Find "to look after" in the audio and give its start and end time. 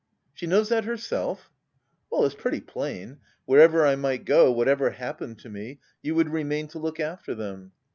6.69-7.35